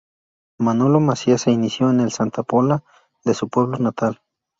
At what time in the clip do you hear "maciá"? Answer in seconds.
0.99-1.37